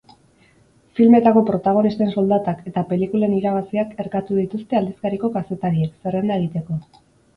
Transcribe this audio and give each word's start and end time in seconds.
Filmetako 0.99 1.43
protagonisten 1.49 2.09
soldatak 2.15 2.63
eta 2.71 2.83
pelikulen 2.93 3.37
irabaziak 3.41 3.95
erkatu 4.05 4.41
dituzte 4.41 4.81
aldizkariko 4.81 5.31
kazetariek, 5.37 5.97
zerrenda 6.07 6.41
egiteko. 6.43 6.81